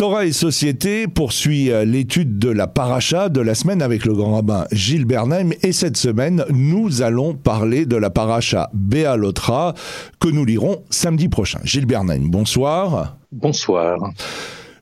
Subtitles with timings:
[0.00, 4.32] Torah et Société poursuit euh, l'étude de la paracha de la semaine avec le grand
[4.32, 9.74] rabbin Gilles Bernheim et cette semaine, nous allons parler de la paracha Béalotra
[10.18, 11.60] que nous lirons samedi prochain.
[11.64, 13.18] Gilles Bernheim, bonsoir.
[13.30, 13.98] Bonsoir.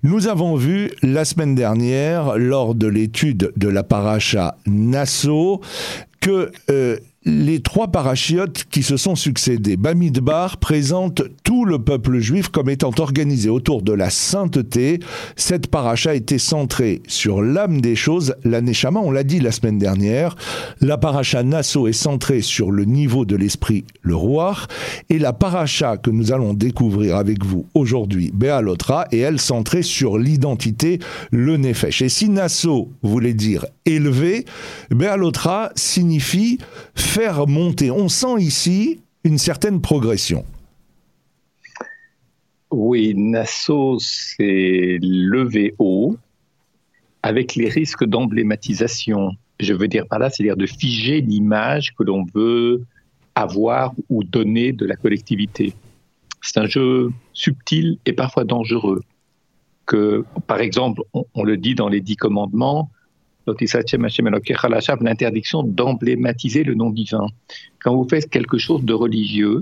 [0.04, 5.61] Nous avons vu la semaine dernière, lors de l'étude de la paracha Nassau,
[6.21, 12.48] que euh, les trois parachiotes qui se sont succédés, Bamidbar présente tout le peuple juif
[12.48, 15.00] comme étant organisé autour de la sainteté.
[15.35, 18.61] Cette paracha était centrée sur l'âme des choses, la
[19.03, 20.36] on l'a dit la semaine dernière.
[20.81, 24.57] La paracha Nassau est centrée sur le niveau de l'esprit, le roi.
[25.11, 30.18] Et la paracha que nous allons découvrir avec vous aujourd'hui, Béalotra, est elle centrée sur
[30.18, 30.98] l'identité,
[31.31, 32.03] le Nefesh.
[32.03, 34.44] Et si Nassau voulait dire élevé,
[34.91, 36.58] Béalotra signifie
[36.94, 37.91] faire monter.
[37.91, 40.44] On sent ici une certaine progression.
[42.70, 46.16] Oui, Nassau s'est levé haut
[47.22, 49.33] avec les risques d'emblématisation.
[49.58, 52.84] Je veux dire par là, c'est-à-dire de figer l'image que l'on veut
[53.34, 55.73] avoir ou donner de la collectivité.
[56.42, 59.02] C'est un jeu subtil et parfois dangereux.
[59.86, 62.91] Que, par exemple, on le dit dans les dix commandements,
[65.05, 67.27] l'interdiction d'emblématiser le nom divin.
[67.83, 69.61] Quand vous faites quelque chose de religieux,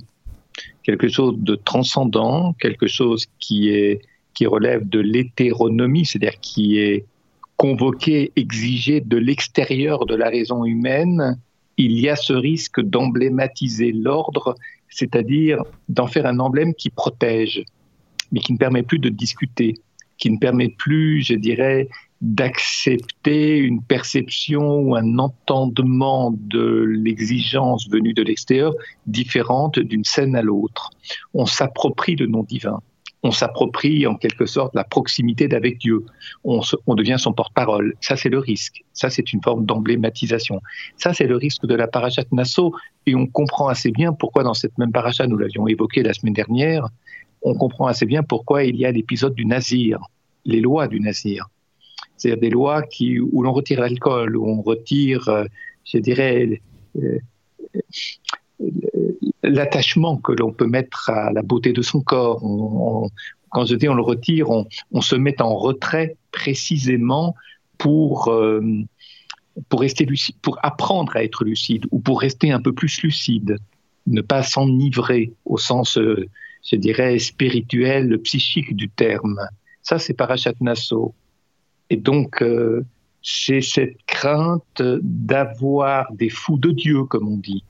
[0.83, 4.01] quelque chose de transcendant, quelque chose qui, est,
[4.34, 7.05] qui relève de l'hétéronomie, c'est-à-dire qui est
[7.57, 11.39] convoqué, exigé de l'extérieur de la raison humaine,
[11.77, 14.55] il y a ce risque d'emblématiser l'ordre,
[14.89, 17.64] c'est-à-dire d'en faire un emblème qui protège,
[18.33, 19.75] mais qui ne permet plus de discuter,
[20.19, 21.89] qui ne permet plus, je dirais,
[22.22, 28.75] d'accepter une perception ou un entendement de l'exigence venue de l'extérieur
[29.06, 30.91] différente d'une scène à l'autre.
[31.34, 32.81] On s'approprie le nom divin.
[33.23, 36.05] On s'approprie en quelque sorte la proximité d'avec Dieu.
[36.45, 36.61] On,
[36.95, 37.95] devient son porte-parole.
[38.01, 38.84] Ça, c'est le risque.
[38.92, 40.61] Ça, c'est une forme d'emblématisation.
[40.97, 42.73] Ça, c'est le risque de la parachat Nassau.
[43.05, 46.35] Et on comprend assez bien pourquoi dans cette même paracha, nous l'avions évoqué la semaine
[46.35, 46.89] dernière,
[47.42, 49.98] on comprend assez bien pourquoi il y a l'épisode du Nazir,
[50.46, 51.48] les lois du Nazir
[52.17, 55.45] c'est-à-dire des lois qui, où l'on retire l'alcool, où on retire, euh,
[55.84, 56.61] je dirais,
[56.96, 57.18] euh,
[59.42, 62.40] l'attachement que l'on peut mettre à la beauté de son corps.
[63.51, 67.34] quand je dis on le retire, on, se met en retrait précisément
[67.78, 68.63] pour, euh,
[69.68, 73.58] pour, rester lucide, pour apprendre à être lucide ou pour rester un peu plus lucide,
[74.07, 79.39] ne pas s'enivrer au sens, je dirais, spirituel, psychique du terme.
[79.86, 81.14] Ça, c'est Parachat Nassau.
[81.91, 82.85] Et donc, euh,
[83.23, 87.63] j'ai cette crainte d'avoir des fous de Dieu, comme on dit.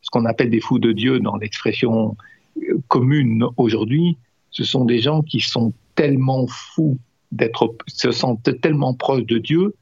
[0.00, 2.16] Ce qu'on appelle des fous de Dieu dans l'expression
[2.86, 4.16] commune aujourd'hui,
[4.52, 6.96] ce sont des gens qui sont tellement fous
[7.32, 9.74] d'être, se sentent tellement proches de Dieu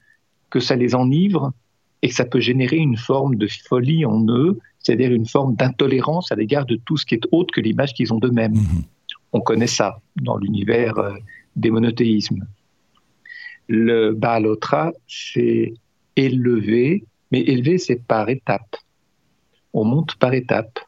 [0.48, 1.52] que ça les enivre
[2.00, 6.32] et que ça peut générer une forme de folie en eux, c'est-à-dire une forme d'intolérance
[6.32, 8.54] à l'égard de tout ce qui est autre que l'image qu'ils ont d'eux-mêmes.
[8.54, 8.84] Mm-hmm.
[9.34, 11.12] On connaît ça dans l'univers euh,
[11.56, 12.46] des monothéismes.
[13.68, 15.74] Le Baalotra, c'est
[16.16, 18.76] élevé, mais élevé, c'est par étapes.
[19.72, 20.78] On monte par étapes.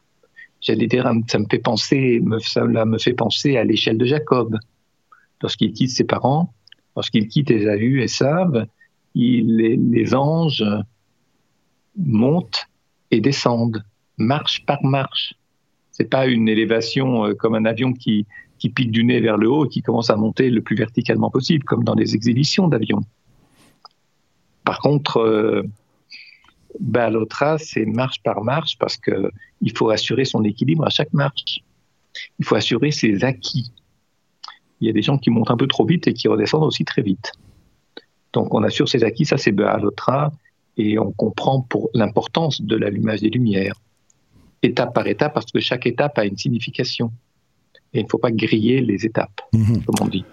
[0.61, 4.57] J'allais dire, ça me fait penser, cela me fait penser à l'échelle de Jacob.
[5.41, 6.53] Lorsqu'il quitte ses parents,
[6.95, 8.67] lorsqu'il quitte Esaü et Sab,
[9.13, 10.65] les, les anges
[11.97, 12.67] montent
[13.11, 13.83] et descendent,
[14.17, 15.35] marche par marche.
[15.91, 18.25] C'est pas une élévation euh, comme un avion qui,
[18.65, 21.29] qui pique du nez vers le haut et qui commence à monter le plus verticalement
[21.29, 23.03] possible, comme dans les exhibitions d'avions.
[24.63, 25.61] Par contre, euh,
[26.79, 31.59] Balotra, c'est marche par marche parce qu'il faut assurer son équilibre à chaque marche.
[32.39, 33.71] Il faut assurer ses acquis.
[34.81, 36.85] Il y a des gens qui montent un peu trop vite et qui redescendent aussi
[36.85, 37.33] très vite.
[38.33, 40.31] Donc on assure ses acquis, ça c'est Balotra,
[40.77, 43.79] et on comprend pour l'importance de l'allumage des lumières,
[44.63, 47.11] étape par étape, parce que chaque étape a une signification
[47.95, 49.83] et il ne faut pas griller les étapes, mhm.
[49.85, 50.25] comme on dit.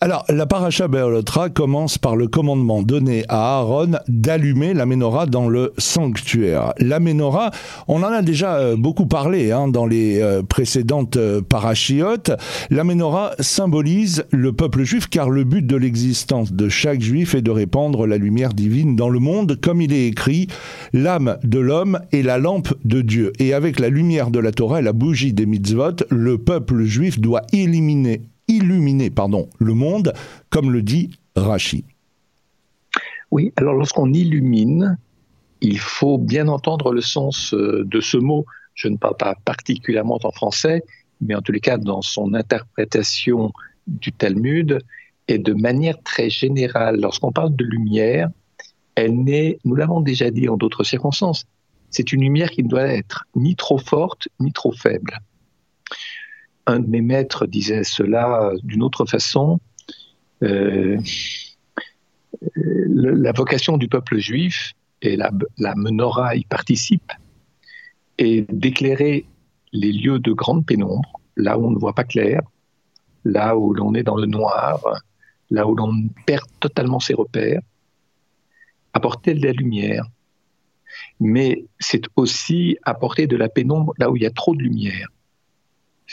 [0.00, 5.48] Alors, la paracha Be'olotra commence par le commandement donné à Aaron d'allumer la menorah dans
[5.48, 6.72] le sanctuaire.
[6.78, 7.50] La menorah,
[7.86, 12.32] on en a déjà euh, beaucoup parlé hein, dans les euh, précédentes euh, parachiotes.
[12.70, 17.42] La menorah symbolise le peuple juif car le but de l'existence de chaque juif est
[17.42, 20.48] de répandre la lumière divine dans le monde, comme il est écrit,
[20.92, 23.32] l'âme de l'homme est la lampe de Dieu.
[23.38, 27.01] Et avec la lumière de la Torah et la bougie des mitzvot, le peuple juif
[27.10, 30.12] doit éliminer, illuminer pardon, le monde,
[30.50, 31.84] comme le dit Rachi.
[33.30, 34.98] Oui, alors lorsqu'on illumine,
[35.62, 38.44] il faut bien entendre le sens euh, de ce mot.
[38.74, 40.82] Je ne parle pas particulièrement en français,
[41.20, 43.52] mais en tous les cas dans son interprétation
[43.86, 44.80] du Talmud.
[45.28, 48.28] Et de manière très générale, lorsqu'on parle de lumière,
[48.96, 51.46] elle n'est, nous l'avons déjà dit en d'autres circonstances,
[51.90, 55.18] c'est une lumière qui ne doit être ni trop forte ni trop faible.
[56.66, 59.60] Un de mes maîtres disait cela d'une autre façon.
[60.42, 60.98] Euh,
[62.56, 67.12] la vocation du peuple juif, et la, la menorah y participe,
[68.18, 69.26] est d'éclairer
[69.72, 72.42] les lieux de grande pénombre, là où on ne voit pas clair,
[73.24, 74.80] là où l'on est dans le noir,
[75.50, 77.60] là où l'on perd totalement ses repères,
[78.92, 80.04] apporter de la lumière.
[81.20, 85.08] Mais c'est aussi apporter de la pénombre là où il y a trop de lumière.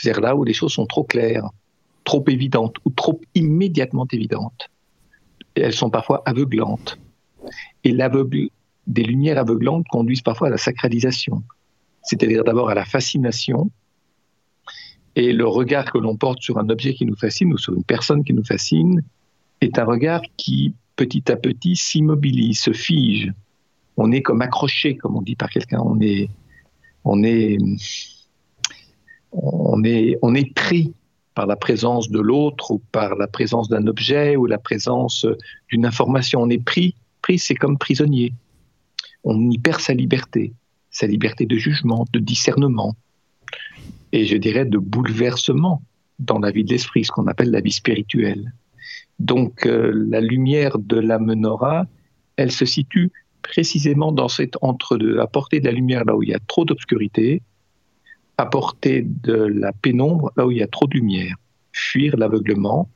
[0.00, 1.50] C'est-à-dire là où les choses sont trop claires,
[2.04, 4.70] trop évidentes ou trop immédiatement évidentes.
[5.54, 6.98] elles sont parfois aveuglantes.
[7.84, 7.94] Et
[8.86, 11.42] des lumières aveuglantes conduisent parfois à la sacralisation,
[12.02, 13.70] c'est-à-dire d'abord à la fascination,
[15.16, 17.84] et le regard que l'on porte sur un objet qui nous fascine ou sur une
[17.84, 19.02] personne qui nous fascine
[19.60, 23.32] est un regard qui, petit à petit, s'immobilise, se fige.
[23.98, 25.80] On est comme accroché, comme on dit par quelqu'un.
[25.80, 26.30] On est,
[27.04, 27.58] on est,
[29.32, 30.92] on est, pris
[31.34, 35.26] par la présence de l'autre ou par la présence d'un objet ou la présence
[35.70, 36.42] d'une information.
[36.42, 36.94] On est pris.
[37.22, 38.32] Pris, c'est comme prisonnier.
[39.24, 40.52] On y perd sa liberté,
[40.90, 42.96] sa liberté de jugement, de discernement
[44.12, 45.82] et je dirais de bouleversement
[46.18, 48.52] dans la vie de l'esprit, ce qu'on appelle la vie spirituelle.
[49.18, 51.86] Donc euh, la lumière de la menorah,
[52.36, 53.10] elle se situe
[53.42, 57.42] précisément dans cet entre-deux, apporter de la lumière là où il y a trop d'obscurité,
[58.40, 61.36] apporter de la pénombre là où il y a trop de lumière,
[61.72, 62.88] fuir l'aveuglement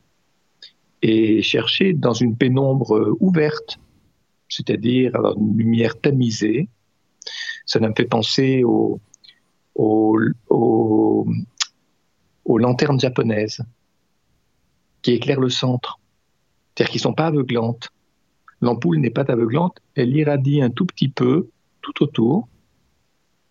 [1.02, 3.78] et chercher dans une pénombre ouverte,
[4.48, 6.68] c'est-à-dire une lumière tamisée.
[7.66, 9.00] Ça me fait penser au,
[9.74, 11.26] aux,
[12.46, 13.62] lanternes japonaises
[15.02, 15.98] qui éclairent le centre.
[16.74, 17.90] C'est-à-dire qu'ils ne sont pas aveuglantes.
[18.60, 21.48] L'ampoule n'est pas aveuglante, elle irradie un tout petit peu
[21.82, 22.48] tout autour,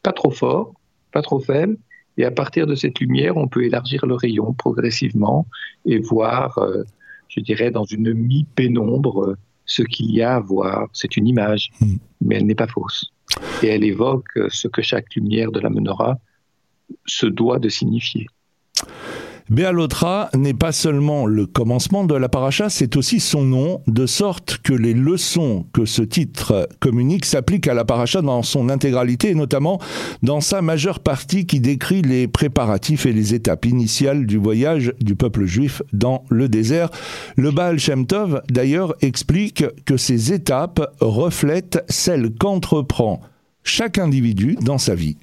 [0.02, 0.74] pas trop fort,
[1.14, 1.78] pas trop faible,
[2.18, 5.48] et à partir de cette lumière, on peut élargir le rayon progressivement
[5.86, 6.84] et voir, euh,
[7.28, 10.90] je dirais, dans une mi-pénombre, ce qu'il y a à voir.
[10.94, 11.96] C'est une image, hmm.
[12.22, 13.14] mais elle n'est pas fausse
[13.62, 16.20] et elle évoque ce que chaque lumière de la menorah
[17.06, 18.28] se doit de signifier.
[19.50, 24.60] Béalotra n'est pas seulement le commencement de la paracha, c'est aussi son nom, de sorte
[24.64, 29.36] que les leçons que ce titre communique s'appliquent à la paracha dans son intégralité, et
[29.36, 29.80] notamment
[30.22, 35.16] dans sa majeure partie qui décrit les préparatifs et les étapes initiales du voyage du
[35.16, 36.90] peuple juif dans le désert.
[37.36, 43.20] Le Baal Shem Tov, d'ailleurs, explique que ces étapes reflètent celles qu'entreprend
[43.64, 45.18] chaque individu dans sa vie.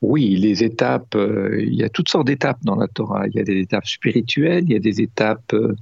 [0.00, 3.26] Oui, les étapes, euh, il y a toutes sortes d'étapes dans la Torah.
[3.26, 5.74] Il y a des étapes spirituelles, il y a des étapes, euh,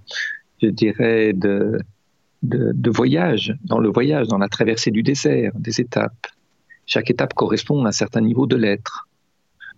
[0.62, 1.78] je dirais, de,
[2.86, 6.28] voyage, dans le voyage, dans la traversée du désert, des étapes.
[6.86, 9.08] Chaque étape correspond à un certain niveau de l'être.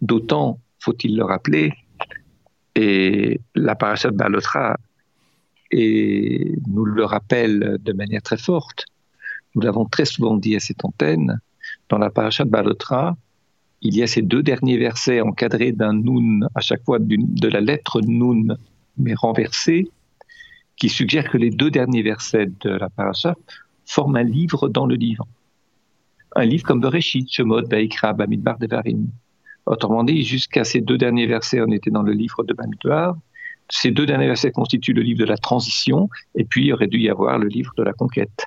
[0.03, 1.73] D'autant, faut-il le rappeler,
[2.77, 4.77] et la paracha de Balotra
[5.73, 8.85] nous le rappelle de manière très forte,
[9.55, 11.41] nous l'avons très souvent dit à cette antenne,
[11.89, 13.17] dans la paracha de Balotra,
[13.81, 17.61] il y a ces deux derniers versets encadrés d'un nun à chaque fois de la
[17.61, 18.57] lettre nun,
[18.97, 19.89] mais renversée,
[20.77, 23.35] qui suggèrent que les deux derniers versets de la paracha
[23.87, 25.27] forment un livre dans le livre.
[26.37, 29.09] Un livre comme Bereshit, Shemot, Baikra, Bamidbar, Devarim.
[29.67, 33.17] Autrement dit, jusqu'à ces deux derniers versets, on était dans le livre de Bamidbar.
[33.71, 36.99] Ces deux derniers versets constituent le livre de la transition, et puis il aurait dû
[36.99, 38.47] y avoir le livre de la conquête.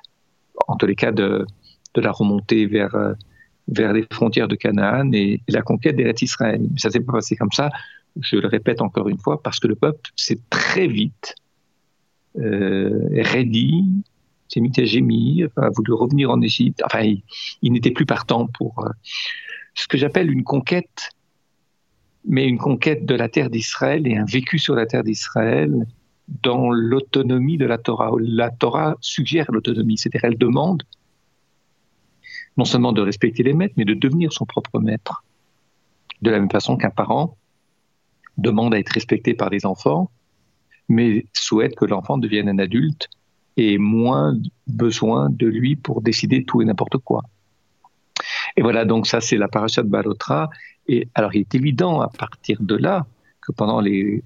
[0.68, 1.46] En tous les cas, de,
[1.94, 3.14] de la remontée vers, euh,
[3.72, 6.60] vers les frontières de Canaan et, la conquête d'Eretz Israël.
[6.60, 7.70] Mais ça s'est pas passé comme ça,
[8.20, 11.34] je le répète encore une fois, parce que le peuple s'est très vite
[12.38, 13.84] euh, raidi,
[14.48, 16.82] s'est mis à gémir, a voulu revenir en Égypte.
[16.84, 17.02] Enfin,
[17.62, 18.90] il, n'était plus partant pour euh,
[19.74, 21.10] ce que j'appelle une conquête,
[22.26, 25.86] mais une conquête de la terre d'Israël et un vécu sur la terre d'Israël
[26.42, 28.12] dans l'autonomie de la Torah.
[28.20, 30.82] La Torah suggère l'autonomie, c'est-à-dire elle demande
[32.56, 35.24] non seulement de respecter les maîtres, mais de devenir son propre maître.
[36.20, 37.36] De la même façon qu'un parent
[38.38, 40.10] demande à être respecté par les enfants,
[40.88, 43.08] mais souhaite que l'enfant devienne un adulte
[43.56, 47.22] et moins besoin de lui pour décider tout et n'importe quoi.
[48.56, 50.50] Et voilà, donc ça c'est la paracha de Balotra.
[50.86, 53.06] Et alors il est évident à partir de là
[53.40, 54.22] que pendant les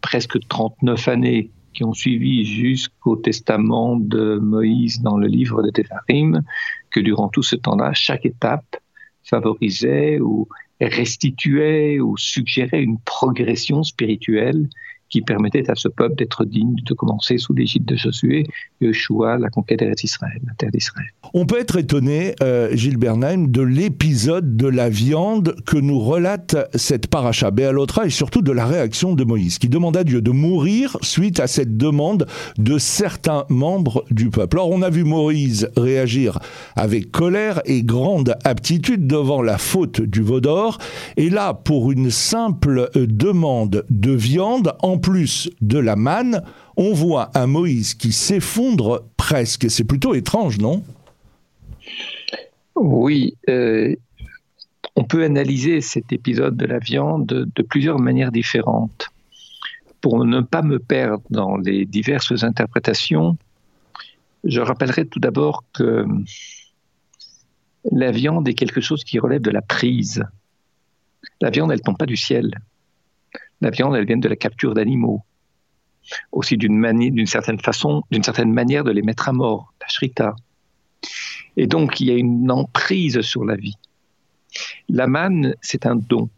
[0.00, 6.42] presque 39 années qui ont suivi jusqu'au testament de Moïse dans le livre de Tépharim,
[6.90, 8.76] que durant tout ce temps-là, chaque étape
[9.24, 10.48] favorisait ou
[10.80, 14.68] restituait ou suggérait une progression spirituelle
[15.12, 18.46] qui permettait à ce peuple d'être digne de commencer sous l'égide de Josué,
[18.80, 21.06] Yeshua, la conquête d'Israël, la terre d'Israël.
[21.34, 26.56] On peut être étonné, euh, Gilles Bernheim, de l'épisode de la viande que nous relate
[26.74, 30.30] cette paracha Béalotra et surtout de la réaction de Moïse, qui demande à Dieu de
[30.30, 32.26] mourir suite à cette demande
[32.56, 34.58] de certains membres du peuple.
[34.58, 36.38] Or, on a vu Moïse réagir
[36.74, 40.78] avec colère et grande aptitude devant la faute du veau d'or,
[41.18, 46.42] et là, pour une simple demande de viande, en plus de la manne,
[46.78, 49.70] on voit un Moïse qui s'effondre presque.
[49.70, 50.82] C'est plutôt étrange, non?
[52.74, 53.36] Oui.
[53.50, 53.94] Euh,
[54.96, 59.08] on peut analyser cet épisode de la viande de plusieurs manières différentes.
[60.00, 63.36] Pour ne pas me perdre dans les diverses interprétations,
[64.44, 66.04] je rappellerai tout d'abord que
[67.90, 70.24] la viande est quelque chose qui relève de la prise.
[71.40, 72.52] La viande, elle tombe pas du ciel.
[73.62, 75.22] La viande, elle vient de la capture d'animaux.
[76.32, 80.34] Aussi d'une certaine façon, d'une certaine manière de les mettre à mort, la shrita.
[81.56, 83.76] Et donc, il y a une emprise sur la vie.
[84.88, 86.28] La manne, c'est un don.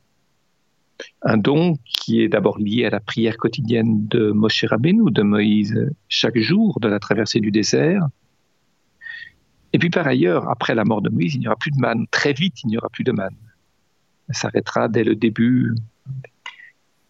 [1.23, 5.91] Un don qui est d'abord lié à la prière quotidienne de Moshe Rabbeinu, de Moïse,
[6.09, 8.07] chaque jour de la traversée du désert.
[9.73, 12.07] Et puis par ailleurs, après la mort de Moïse, il n'y aura plus de manne.
[12.11, 13.37] Très vite, il n'y aura plus de manne.
[14.29, 15.75] Ça s'arrêtera dès le début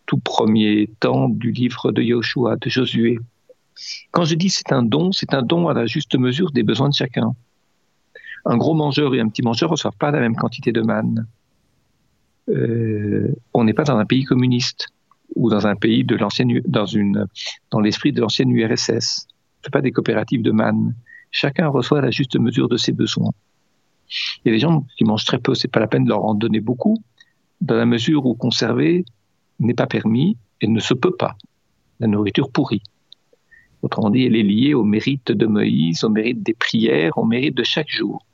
[0.07, 3.19] tout premier temps du livre de Yoshua, de Josué.
[4.13, 6.89] Quand je dis c'est un don, c'est un don à la juste mesure des besoins
[6.89, 7.35] de chacun.
[8.45, 11.27] Un gros mangeur et un petit mangeur ne reçoivent pas la même quantité de manne.
[12.51, 14.89] Euh, on n'est pas dans un pays communiste
[15.35, 17.27] ou dans un pays de l'ancienne, dans une,
[17.71, 19.27] dans l'esprit de l'ancienne URSS.
[19.63, 20.95] C'est pas des coopératives de manne.
[21.31, 23.33] Chacun reçoit la juste mesure de ses besoins.
[24.45, 26.25] Il y a des gens qui mangent très peu, c'est pas la peine de leur
[26.25, 27.03] en donner beaucoup,
[27.61, 29.05] dans la mesure où conserver
[29.61, 31.37] n'est pas permis et ne se peut pas.
[32.01, 32.83] La nourriture pourrie.
[33.83, 37.55] Autrement dit, elle est liée au mérite de Moïse, au mérite des prières, au mérite
[37.55, 38.25] de chaque jour.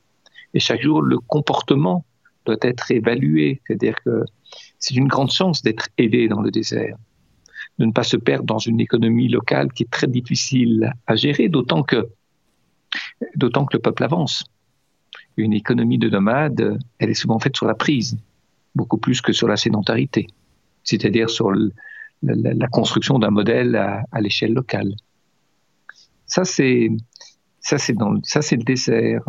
[0.55, 2.05] Et chaque jour, le comportement
[2.47, 3.61] doit être évalué.
[3.67, 4.25] C'est-à-dire que
[4.79, 6.97] c'est une grande chance d'être aidé dans le désert,
[7.79, 11.49] de ne pas se perdre dans une économie locale qui est très difficile à gérer,
[11.49, 12.09] d'autant que,
[13.35, 14.45] d'autant que le peuple avance.
[15.37, 18.19] Une économie de nomades, elle est souvent faite sur la prise,
[18.75, 20.29] beaucoup plus que sur la sédentarité
[20.85, 21.53] c'est-à-dire sur
[22.23, 24.95] la, construction d'un modèle à, l'échelle locale.
[26.27, 26.91] Ça, c'est
[27.61, 29.23] ça, c'est le dessert.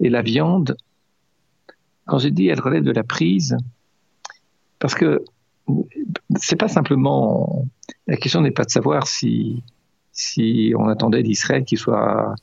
[0.00, 0.76] Et la viande,
[2.06, 3.56] quand j'ai dit elle relève de la prise,
[4.78, 5.24] parce que
[6.36, 7.66] c'est pas simplement
[8.06, 9.62] la question n'est pas de savoir si
[10.12, 12.34] si on attendait d'Israël qu'il soit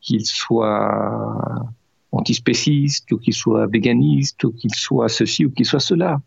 [0.00, 1.64] qu'il soit
[2.12, 6.20] antispéciste ou qu'il soit véganiste ou qu'il soit ceci ou qu'il soit cela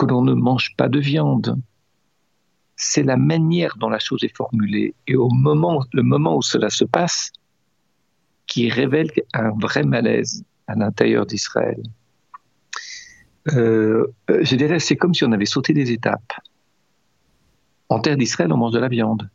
[0.00, 1.60] que l'on ne mange pas de viande.
[2.74, 6.70] C'est la manière dont la chose est formulée et au moment, le moment où cela
[6.70, 7.32] se passe
[8.46, 11.82] qui révèle un vrai malaise à l'intérieur d'Israël.
[13.52, 16.32] Euh, je dirais, c'est comme si on avait sauté des étapes.
[17.90, 19.28] En terre d'Israël, on mange de la viande.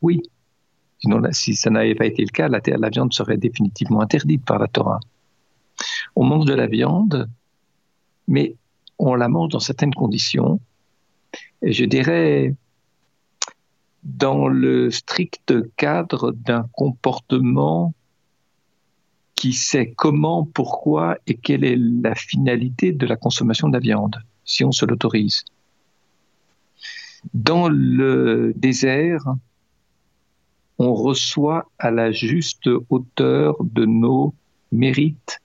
[0.00, 0.22] Oui.
[1.00, 4.68] Sinon, si ça n'avait pas été le cas, la viande serait définitivement interdite par la
[4.68, 5.00] Torah.
[6.14, 7.28] On mange de la viande,
[8.28, 8.54] mais
[8.98, 10.60] on la mange dans certaines conditions.
[11.62, 12.54] Et je dirais,
[14.02, 17.94] dans le strict cadre d'un comportement
[19.34, 24.22] qui sait comment, pourquoi et quelle est la finalité de la consommation de la viande,
[24.44, 25.44] si on se l'autorise.
[27.34, 29.34] Dans le désert,
[30.78, 34.34] on reçoit à la juste hauteur de nos
[34.72, 35.40] mérites,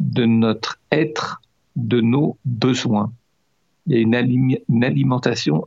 [0.00, 1.41] de notre être
[1.76, 3.12] de nos besoins.
[3.86, 5.66] Il y a une, alimentation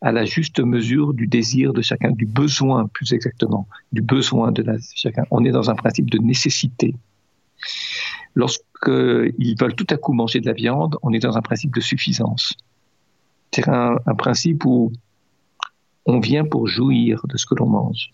[0.00, 4.64] à la juste mesure du désir de chacun, du besoin plus exactement, du besoin de
[4.94, 5.24] chacun.
[5.30, 6.94] On est dans un principe de nécessité.
[8.34, 11.80] Lorsqu'ils veulent tout à coup manger de la viande, on est dans un principe de
[11.80, 12.52] suffisance.
[13.52, 14.92] C'est un, un principe où
[16.04, 18.10] on vient pour jouir de ce que l'on mange.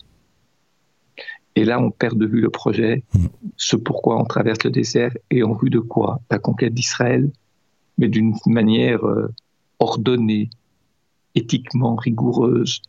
[1.55, 3.25] Et là, on perd de vue le projet, mm.
[3.57, 7.29] ce pourquoi on traverse le désert et en vue de quoi La conquête d'Israël,
[7.97, 9.33] mais d'une manière euh,
[9.79, 10.49] ordonnée,
[11.35, 12.81] éthiquement rigoureuse,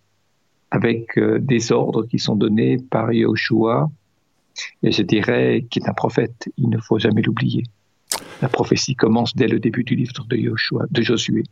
[0.70, 3.90] avec euh, des ordres qui sont donnés par Yahushua,
[4.82, 7.64] et je dirais qu'il est un prophète, il ne faut jamais l'oublier.
[8.40, 11.44] La prophétie commence dès le début du livre de, Yahushua, de Josué.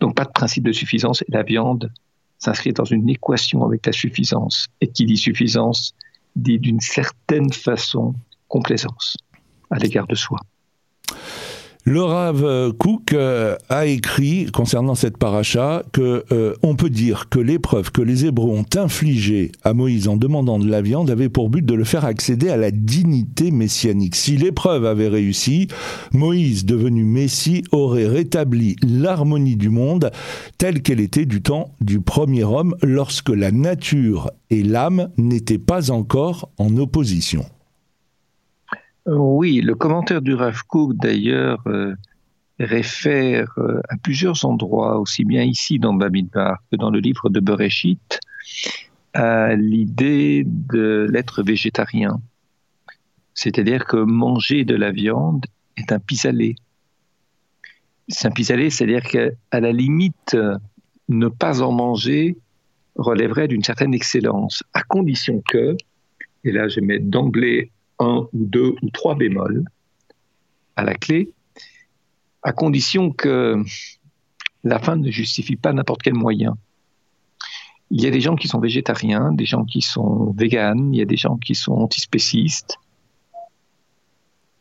[0.00, 1.92] Donc pas de principe de suffisance, et la viande
[2.38, 4.68] s'inscrit dans une équation avec la suffisance.
[4.80, 5.94] Et qui dit suffisance
[6.36, 8.14] d'une certaine façon
[8.48, 9.16] complaisance
[9.70, 10.38] à l'égard de soi.
[11.84, 17.90] Le Rav Cook euh, a écrit concernant cette paracha que euh, peut dire que l'épreuve
[17.90, 21.64] que les Hébreux ont infligée à Moïse en demandant de la viande avait pour but
[21.64, 24.14] de le faire accéder à la dignité messianique.
[24.14, 25.68] Si l'épreuve avait réussi,
[26.12, 30.10] Moïse, devenu Messie, aurait rétabli l'harmonie du monde
[30.58, 35.90] telle qu'elle était du temps du premier homme lorsque la nature et l'âme n'étaient pas
[35.90, 37.44] encore en opposition.
[39.06, 40.60] Oui, le commentaire du Rav
[40.94, 41.94] d'ailleurs, euh,
[42.58, 47.40] réfère euh, à plusieurs endroits, aussi bien ici dans Bamidbar que dans le livre de
[47.40, 48.20] Bereshit,
[49.14, 52.20] à l'idée de l'être végétarien.
[53.34, 56.56] C'est-à-dire que manger de la viande est un pis-aller.
[58.08, 60.36] C'est un pis-aller, c'est-à-dire qu'à la limite,
[61.10, 62.36] ne pas en manger
[62.96, 65.76] relèverait d'une certaine excellence, à condition que,
[66.44, 69.64] et là je mets d'emblée un ou deux ou trois bémols
[70.74, 71.30] à la clé,
[72.42, 73.62] à condition que
[74.64, 76.56] la fin ne justifie pas n'importe quel moyen.
[77.90, 81.02] Il y a des gens qui sont végétariens, des gens qui sont véganes, il y
[81.02, 82.78] a des gens qui sont antispécistes,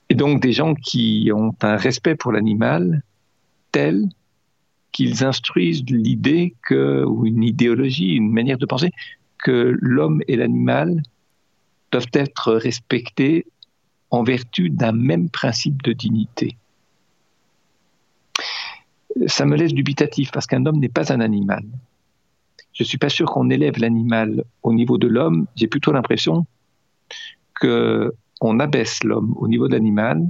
[0.09, 3.03] et donc des gens qui ont un respect pour l'animal
[3.71, 4.09] tel
[4.91, 8.91] qu'ils instruisent l'idée que, ou une idéologie, une manière de penser,
[9.37, 11.03] que l'homme et l'animal
[11.91, 13.45] doivent être respectés
[14.11, 16.57] en vertu d'un même principe de dignité.
[19.27, 21.63] Ça me laisse dubitatif parce qu'un homme n'est pas un animal.
[22.73, 25.47] Je ne suis pas sûr qu'on élève l'animal au niveau de l'homme.
[25.55, 26.45] J'ai plutôt l'impression
[27.59, 30.25] qu'on abaisse l'homme au niveau de l'animal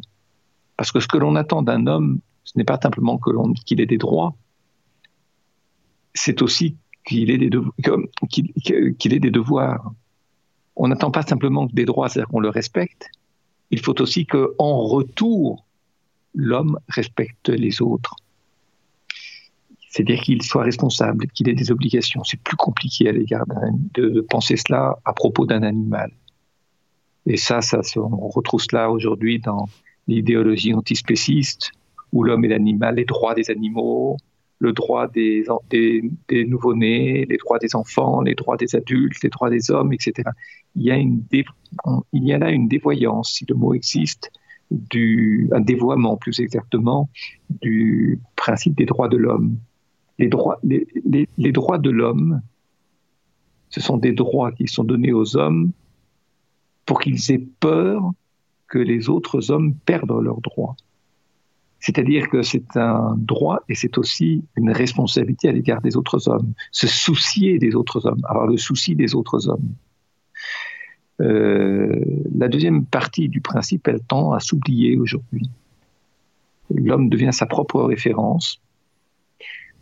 [0.77, 3.19] parce que ce que l'on attend d'un homme, ce n'est pas simplement
[3.65, 4.33] qu'il ait des droits,
[6.13, 7.49] c'est aussi qu'il ait, des
[9.31, 9.93] devoirs
[10.79, 13.11] on n'attend pas simplement des droits, c'est-à-dire qu'on le respecte.
[13.69, 15.65] Il faut aussi qu'en retour,
[16.33, 18.15] l'homme respecte les autres.
[19.89, 22.23] C'est-à-dire qu'il soit responsable, qu'il ait des obligations.
[22.23, 23.45] C'est plus compliqué à l'égard
[23.93, 26.11] de, penser cela à propos d'un animal.
[27.25, 29.67] Et ça, ça, on retrouve cela aujourd'hui dans
[30.07, 31.71] l'idéologie antispéciste,
[32.13, 34.15] où l'homme et l'animal, les droits des animaux,
[34.59, 39.49] le droit des, des, nouveau-nés, les droits des enfants, les droits des adultes, les droits
[39.49, 40.29] des hommes, etc.
[40.75, 44.31] Il y a, une il y a là une dévoyance, si le mot existe,
[44.69, 47.09] du, un dévoiement plus exactement,
[47.49, 49.57] du principe des droits de l'homme.
[50.17, 52.41] Les droits de l'homme,
[53.69, 55.71] ce sont des droits qui sont donnés aux hommes
[56.85, 58.11] pour qu'ils aient peur
[58.67, 60.75] que les autres hommes perdent leurs droits.
[61.79, 66.53] C'est-à-dire que c'est un droit et c'est aussi une responsabilité à l'égard des autres hommes.
[66.71, 69.73] Se soucier des autres hommes, avoir le souci des autres hommes.
[71.21, 72.05] Euh,
[72.37, 75.49] la deuxième partie du principe, elle tend à s'oublier aujourd'hui.
[76.73, 78.61] L'homme devient sa propre référence.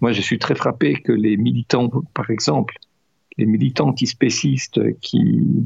[0.02, 2.76] Moi, je suis très frappé que les militants, par exemple,
[3.38, 5.64] les militants antispécistes qui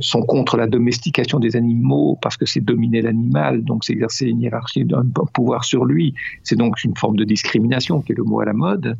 [0.00, 4.40] sont contre la domestication des animaux parce que c'est dominer l'animal, donc c'est exercer une
[4.40, 6.14] hiérarchie d'un pouvoir sur lui.
[6.42, 8.96] C'est donc une forme de discrimination qui est le mot à la mode.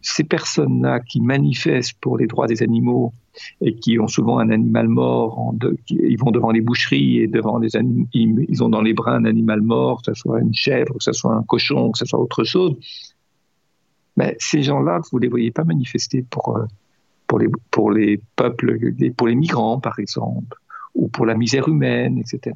[0.00, 3.12] Ces personnes-là qui manifestent pour les droits des animaux
[3.60, 5.54] et qui ont souvent un animal mort,
[5.88, 9.24] ils vont devant les boucheries et devant les animaux, ils ont dans les bras un
[9.24, 12.20] animal mort, que ce soit une chèvre, que ce soit un cochon, que ce soit
[12.20, 12.76] autre chose.
[14.16, 16.66] Mais ces gens-là, vous ne les voyez pas manifester pour, euh,
[17.32, 18.78] pour les, pour les peuples,
[19.16, 20.54] pour les migrants par exemple,
[20.94, 22.54] ou pour la misère humaine, etc.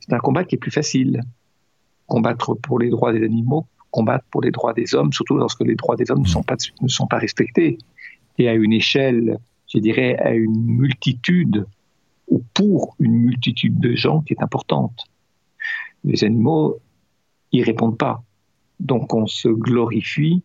[0.00, 1.20] C'est un combat qui est plus facile.
[2.06, 5.74] Combattre pour les droits des animaux, combattre pour les droits des hommes, surtout lorsque les
[5.74, 7.76] droits des hommes ne sont pas, ne sont pas respectés.
[8.38, 11.66] Et à une échelle, je dirais, à une multitude,
[12.28, 15.04] ou pour une multitude de gens qui est importante.
[16.02, 16.78] Les animaux,
[17.52, 18.22] ils répondent pas.
[18.80, 20.42] Donc on se glorifie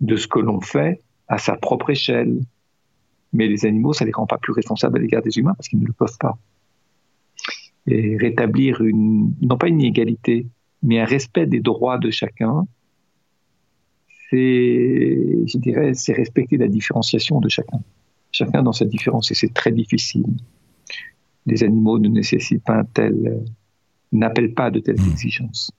[0.00, 2.40] de ce que l'on fait à sa propre échelle.
[3.32, 5.68] Mais les animaux, ça ne les rend pas plus responsables à l'égard des humains parce
[5.68, 6.38] qu'ils ne le peuvent pas.
[7.86, 10.46] Et rétablir une, non pas une égalité,
[10.82, 12.66] mais un respect des droits de chacun,
[14.30, 17.80] c'est, je dirais, c'est respecter la différenciation de chacun.
[18.30, 20.26] Chacun dans sa différence, et c'est très difficile.
[21.46, 23.42] Les animaux ne nécessitent pas un tel,
[24.12, 25.10] n'appellent pas de telles mmh.
[25.10, 25.70] exigences.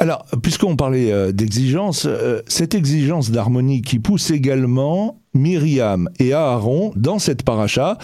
[0.00, 6.92] Alors, puisqu'on parlait euh, d'exigence, euh, cette exigence d'harmonie qui pousse également Myriam et Aaron,
[6.94, 7.98] dans cette paracha,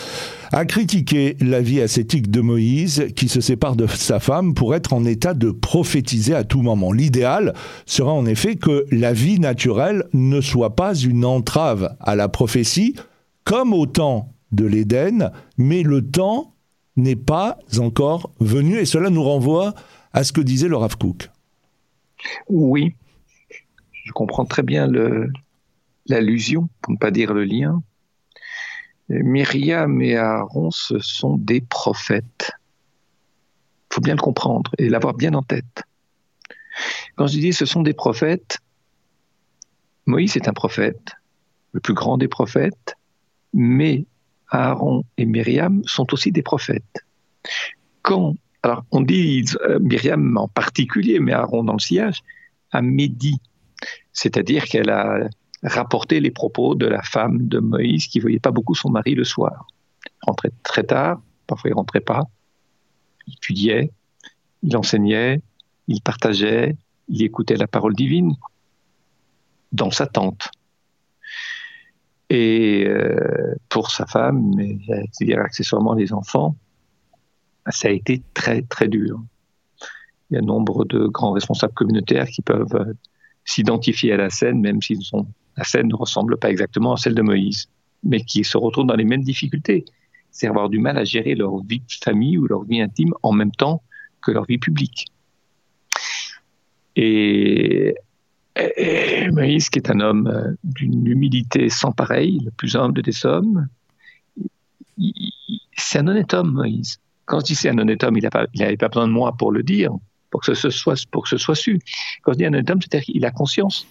[0.51, 4.93] à critiquer la vie ascétique de Moïse, qui se sépare de sa femme pour être
[4.93, 6.91] en état de prophétiser à tout moment.
[6.91, 7.55] L'idéal
[7.87, 12.97] sera en effet que la vie naturelle ne soit pas une entrave à la prophétie,
[13.45, 16.55] comme au temps de l'Éden, mais le temps
[16.97, 19.75] n'est pas encore venu, et cela nous renvoie
[20.13, 20.97] à ce que disait le Rav.
[22.49, 22.95] Oui,
[24.05, 24.91] je comprends très bien
[26.07, 27.83] l'allusion, pour ne pas dire le lien.
[29.09, 32.53] Myriam et Aaron, ce sont des prophètes.
[33.91, 35.83] Il faut bien le comprendre et l'avoir bien en tête.
[37.17, 38.59] Quand je dis ce sont des prophètes,
[40.07, 41.13] Moïse est un prophète,
[41.73, 42.97] le plus grand des prophètes,
[43.53, 44.05] mais
[44.51, 47.05] Aaron et Myriam sont aussi des prophètes.
[48.03, 48.35] Quand,
[48.65, 52.23] alors on dit euh, Myriam en particulier, mais Aaron dans le sillage,
[52.73, 53.39] à midi,
[54.15, 55.29] c'est-à-dire qu'elle a
[55.63, 59.25] rapporté les propos de la femme de Moïse qui voyait pas beaucoup son mari le
[59.25, 59.67] soir.
[60.07, 62.23] Il rentrait très tard, parfois il rentrait pas.
[63.27, 63.91] Il étudiait,
[64.63, 65.43] il enseignait,
[65.87, 66.75] il partageait,
[67.09, 68.35] il écoutait la parole divine
[69.73, 70.49] dans sa tente.
[72.31, 74.53] Et euh, pour sa femme,
[75.13, 76.57] c'est-à-dire accessoirement les enfants,
[77.71, 79.23] ça a été très très dur.
[80.31, 82.93] Il y a nombre de grands responsables communautaires qui peuvent euh,
[83.45, 84.99] s'identifier à la scène, même si
[85.57, 87.69] la scène ne ressemble pas exactement à celle de Moïse,
[88.03, 89.85] mais qui se retrouvent dans les mêmes difficultés.
[90.31, 93.33] C'est avoir du mal à gérer leur vie de famille ou leur vie intime en
[93.33, 93.83] même temps
[94.21, 95.07] que leur vie publique.
[96.97, 97.95] Et,
[99.33, 103.69] Moïse, qui est un homme euh, d'une humilité sans pareil, le plus humble des hommes,
[105.77, 106.99] c'est un honnête homme, Moïse.
[107.27, 108.29] Quand je dis c'est un honnête homme, il
[108.61, 109.91] n'avait pas besoin de moi pour le dire,
[110.31, 111.79] pour que ce soit, pour que ce soit su.
[112.23, 113.87] Quand je dis un honnête homme, c'est-à-dire qu'il a conscience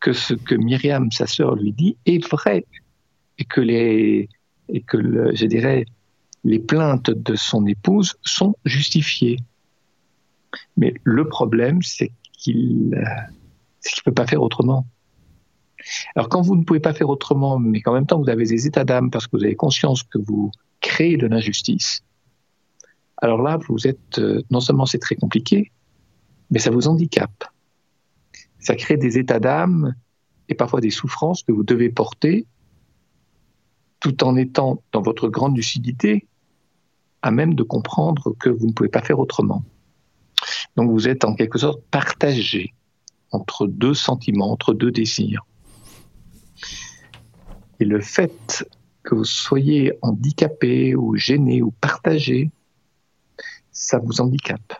[0.00, 2.64] que ce que Myriam, sa sœur, lui dit est vrai
[3.38, 4.28] et que les,
[4.68, 4.98] et que
[5.34, 5.86] je dirais,
[6.44, 9.38] les plaintes de son épouse sont justifiées.
[10.76, 14.86] Mais le problème, c'est qu'il ne peut pas faire autrement.
[16.14, 18.66] Alors quand vous ne pouvez pas faire autrement, mais qu'en même temps vous avez des
[18.66, 20.50] états d'âme parce que vous avez conscience que vous
[20.80, 22.02] créez de l'injustice,
[23.22, 25.70] alors là, vous êtes, euh, non seulement c'est très compliqué,
[26.50, 27.44] mais ça vous handicape.
[28.58, 29.94] Ça crée des états d'âme
[30.48, 32.46] et parfois des souffrances que vous devez porter
[34.00, 36.26] tout en étant dans votre grande lucidité
[37.22, 39.62] à même de comprendre que vous ne pouvez pas faire autrement.
[40.74, 42.74] Donc vous êtes en quelque sorte partagé
[43.30, 45.46] entre deux sentiments, entre deux désirs.
[47.78, 48.68] Et le fait
[49.04, 52.50] que vous soyez handicapé ou gêné ou partagé,
[53.72, 54.74] ça vous handicape.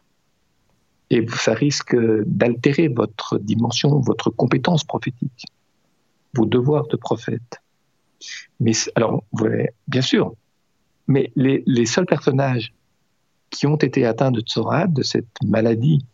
[1.11, 5.45] Et ça risque d'altérer votre dimension, votre compétence prophétique,
[6.35, 7.61] vos devoirs de prophète.
[8.61, 9.25] Mais alors,
[9.89, 10.35] bien sûr,
[11.09, 12.73] mais les, seuls personnages
[13.51, 16.07] qui ont été atteints de Tsorat, de cette maladie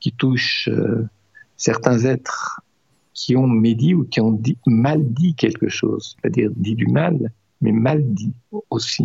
[0.00, 1.08] qui touche euh,
[1.56, 2.60] certains êtres
[3.14, 7.32] qui ont médit ou qui ont dit, mal dit quelque chose, c'est-à-dire dit du mal,
[7.62, 8.34] mais mal dit
[8.68, 9.04] aussi,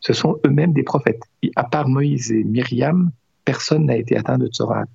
[0.00, 1.22] ce sont eux-mêmes des prophètes.
[1.42, 3.10] Et à part Moïse et Myriam,
[3.44, 4.86] personne n'a été atteint de Tsorat.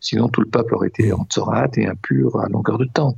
[0.00, 3.16] Sinon, tout le peuple aurait été en Tsorat et impur à longueur de temps.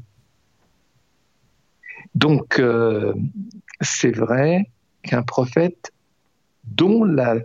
[2.14, 3.14] Donc, euh,
[3.80, 4.70] c'est vrai
[5.02, 5.92] qu'un prophète
[6.64, 7.37] dont la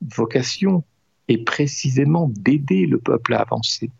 [0.00, 0.84] vocation
[1.28, 3.90] est précisément d'aider le peuple à avancer,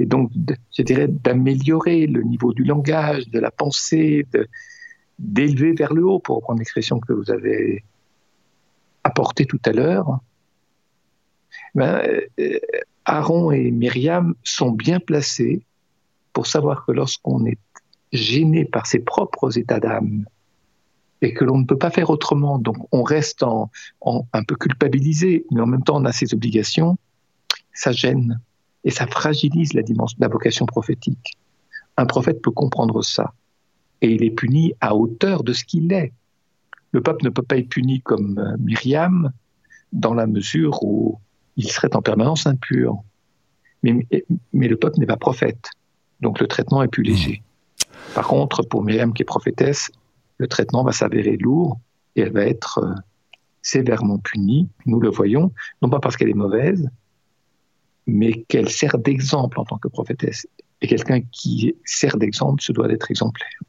[0.00, 0.32] et donc,
[0.76, 4.26] je dirais, d'améliorer le niveau du langage, de la pensée,
[5.20, 7.84] d'élever vers le haut, pour reprendre l'expression que vous avez
[9.04, 10.18] apportée tout à l'heure.
[11.74, 12.02] Ben,
[12.38, 12.58] euh,
[13.04, 15.62] Aaron et Myriam sont bien placés
[16.32, 17.58] pour savoir que lorsqu'on est
[18.12, 20.24] gêné par ses propres états d'âme
[21.22, 25.60] et que l'on ne peut pas faire autrement, donc on reste un peu culpabilisé, mais
[25.60, 26.96] en même temps on a ses obligations,
[27.74, 28.40] ça gêne
[28.84, 31.36] et ça fragilise la dimension, la vocation prophétique.
[31.96, 33.34] Un prophète peut comprendre ça
[34.02, 36.12] et il est puni à hauteur de ce qu'il est.
[36.92, 39.32] Le peuple ne peut pas être puni comme euh, Myriam
[39.92, 41.18] dans la mesure où
[41.56, 43.02] il serait en permanence impur.
[43.82, 44.06] Mais,
[44.52, 45.70] mais le peuple n'est pas prophète,
[46.20, 47.42] donc le traitement est plus léger.
[48.14, 49.90] Par contre, pour Myriam qui est prophétesse,
[50.38, 51.78] le traitement va s'avérer lourd
[52.16, 52.94] et elle va être euh,
[53.62, 54.68] sévèrement punie.
[54.86, 56.88] Nous le voyons, non pas parce qu'elle est mauvaise,
[58.06, 60.46] mais qu'elle sert d'exemple en tant que prophétesse.
[60.82, 63.60] Et quelqu'un qui sert d'exemple se doit d'être exemplaire.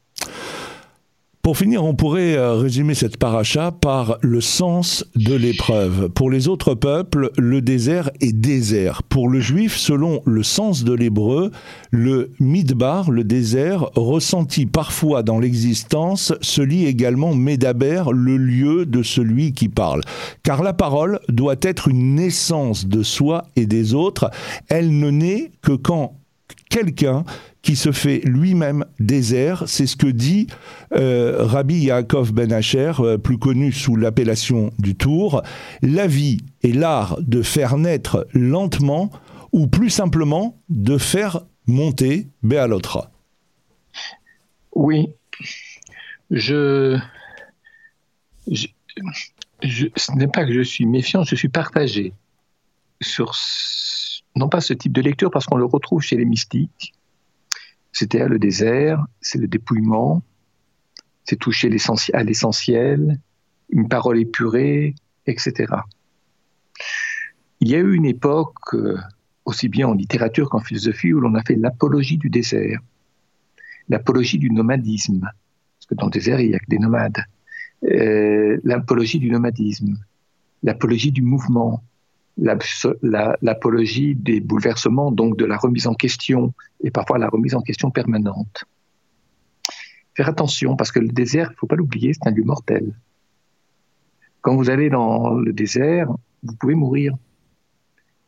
[1.42, 6.08] Pour finir, on pourrait euh, résumer cette paracha par le sens de l'épreuve.
[6.08, 9.02] Pour les autres peuples, le désert est désert.
[9.02, 11.50] Pour le juif, selon le sens de l'hébreu,
[11.90, 19.02] le midbar, le désert, ressenti parfois dans l'existence, se lit également médaber, le lieu de
[19.02, 20.02] celui qui parle.
[20.44, 24.30] Car la parole doit être une naissance de soi et des autres.
[24.68, 26.21] Elle ne naît que quand
[26.72, 27.24] quelqu'un
[27.60, 29.64] qui se fait lui-même désert.
[29.66, 30.46] C'est ce que dit
[30.94, 35.42] euh, Rabbi Yaakov Ben Asher, euh, plus connu sous l'appellation du Tour.
[35.82, 39.10] La vie est l'art de faire naître lentement
[39.52, 43.10] ou plus simplement de faire monter Béalotra.
[44.74, 45.08] Oui,
[46.30, 46.98] je,
[48.50, 48.66] je,
[49.62, 52.14] ce n'est pas que je suis méfiant, je suis partagé
[53.02, 53.34] sur
[54.36, 56.94] non pas ce type de lecture parce qu'on le retrouve chez les mystiques.
[57.92, 60.22] C'était le désert, c'est le dépouillement,
[61.24, 61.70] c'est toucher
[62.14, 63.20] à l'essentiel,
[63.68, 64.94] une parole épurée,
[65.26, 65.74] etc.
[67.60, 68.98] Il y a eu une époque, euh,
[69.44, 72.80] aussi bien en littérature qu'en philosophie, où l'on a fait l'apologie du désert,
[73.88, 77.24] l'apologie du nomadisme, parce que dans le désert, il n'y a que des nomades,
[77.84, 79.96] euh, l'apologie du nomadisme,
[80.62, 81.82] l'apologie du mouvement,
[82.38, 87.90] l'apologie des bouleversements, donc de la remise en question, et parfois la remise en question
[87.90, 88.64] permanente.
[90.14, 92.94] Faire attention, parce que le désert, il ne faut pas l'oublier, c'est un lieu mortel.
[94.40, 96.08] Quand vous allez dans le désert,
[96.42, 97.14] vous pouvez mourir,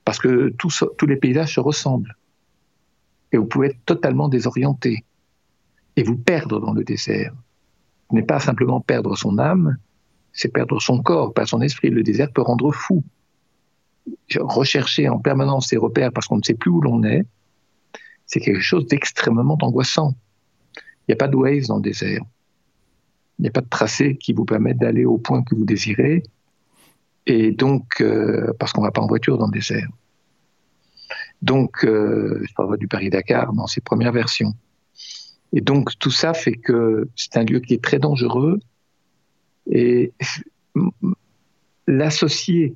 [0.04, 2.16] parce que tous, les paysages se ressemblent.
[3.32, 5.04] Et vous pouvez être totalement désorienté,
[5.96, 7.34] et vous perdre dans le désert.
[8.10, 9.76] Ce n'est pas simplement perdre son âme,
[10.32, 11.90] c'est perdre son corps, pas son esprit.
[11.90, 13.02] Le désert peut rendre fou
[14.36, 17.24] rechercher en permanence ses repères parce qu'on ne sait plus où l'on est,
[18.26, 20.14] c'est quelque chose d'extrêmement angoissant.
[20.76, 22.22] Il n'y a pas de Waze dans le désert.
[23.38, 26.22] Il n'y a pas de tracé qui vous permette d'aller au point que vous désirez.
[27.26, 29.88] Et donc, euh, parce qu'on ne va pas en voiture dans le désert.
[31.42, 34.54] Donc, euh, je parle du Paris-Dakar dans ses premières versions.
[35.52, 38.60] Et donc, tout ça fait que c'est un lieu qui est très dangereux.
[39.70, 40.12] Et
[41.86, 42.74] l'associer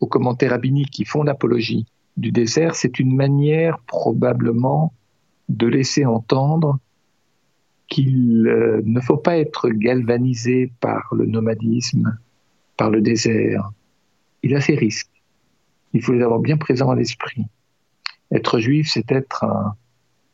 [0.00, 1.86] aux commentaires rabbiniques qui font l'apologie
[2.16, 4.92] du désert, c'est une manière probablement
[5.48, 6.78] de laisser entendre
[7.88, 12.18] qu'il euh, ne faut pas être galvanisé par le nomadisme,
[12.76, 13.70] par le désert.
[14.42, 15.10] Il a ses risques.
[15.92, 17.44] Il faut les avoir bien présents à l'esprit.
[18.30, 19.44] Être juif, c'est être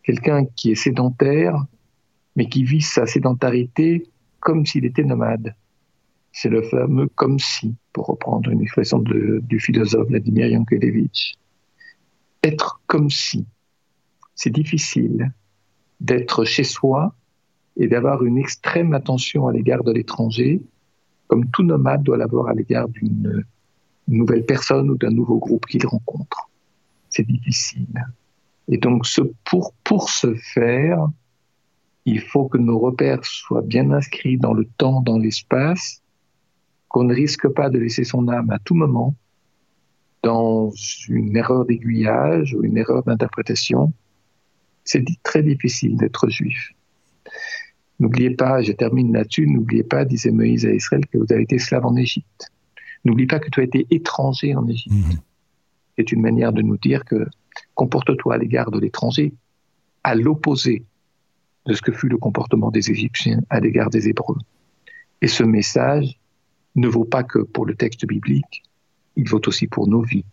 [0.02, 1.64] quelqu'un qui est sédentaire,
[2.36, 4.06] mais qui vit sa sédentarité
[4.38, 5.54] comme s'il était nomade.
[6.30, 11.36] C'est le fameux comme si, pour reprendre une expression du philosophe Vladimir Yankelevitch.
[12.42, 13.46] Être comme si.
[14.34, 15.32] C'est difficile
[15.98, 17.14] d'être chez soi
[17.78, 20.60] et d'avoir une extrême attention à l'égard de l'étranger,
[21.26, 23.46] comme tout nomade doit l'avoir à l'égard d'une
[24.08, 26.50] nouvelle personne ou d'un nouveau groupe qu'il rencontre.
[27.08, 28.04] C'est difficile.
[28.68, 29.06] Et donc,
[29.44, 31.08] pour, pour ce faire,
[32.04, 36.02] il faut que nos repères soient bien inscrits dans le temps, dans l'espace,
[36.96, 39.14] qu'on ne risque pas de laisser son âme à tout moment
[40.22, 40.70] dans
[41.10, 43.92] une erreur d'aiguillage ou une erreur d'interprétation.
[44.82, 46.72] C'est très difficile d'être juif.
[48.00, 51.58] N'oubliez pas, je termine là-dessus, n'oubliez pas, disait Moïse à Israël, que vous avez été
[51.58, 52.50] slave en Égypte.
[53.04, 54.94] N'oublie pas que tu as été étranger en Égypte.
[54.94, 55.18] Mhm.
[55.98, 57.26] C'est une manière de nous dire que
[57.74, 59.34] comporte-toi à l'égard de l'étranger
[60.02, 60.82] à l'opposé
[61.66, 64.38] de ce que fut le comportement des Égyptiens à l'égard des Hébreux.
[65.20, 66.18] Et ce message,
[66.76, 68.62] ne vaut pas que pour le texte biblique,
[69.16, 70.24] il vaut aussi pour nos vies.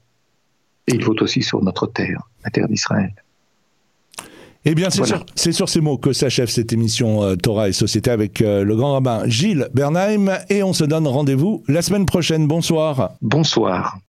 [0.87, 3.13] Et il vaut aussi sur notre terre, la terre d'Israël.
[4.65, 8.41] Eh bien, c'est sur, ces mots que s'achève cette émission euh, Torah et Société avec
[8.41, 10.37] euh, le grand rabbin Gilles Bernheim.
[10.49, 12.47] Et on se donne rendez-vous la semaine prochaine.
[12.47, 13.11] Bonsoir.
[13.21, 13.99] Bonsoir.